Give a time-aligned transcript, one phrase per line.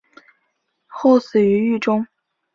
[0.87, 2.07] 后死于狱中。